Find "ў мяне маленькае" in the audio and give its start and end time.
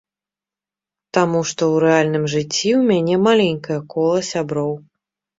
2.51-3.77